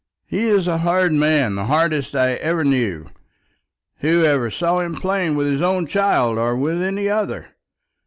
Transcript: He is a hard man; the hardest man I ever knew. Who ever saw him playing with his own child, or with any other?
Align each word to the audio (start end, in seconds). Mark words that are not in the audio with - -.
He 0.25 0.47
is 0.47 0.67
a 0.67 0.79
hard 0.79 1.13
man; 1.13 1.53
the 1.53 1.65
hardest 1.65 2.15
man 2.15 2.23
I 2.23 2.31
ever 2.37 2.63
knew. 2.63 3.11
Who 3.97 4.25
ever 4.25 4.49
saw 4.49 4.79
him 4.79 4.95
playing 4.95 5.35
with 5.35 5.45
his 5.45 5.61
own 5.61 5.85
child, 5.85 6.39
or 6.39 6.55
with 6.55 6.81
any 6.81 7.07
other? 7.07 7.49